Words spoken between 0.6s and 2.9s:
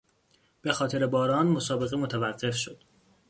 به خاطر باران مسابقه متوقف شد.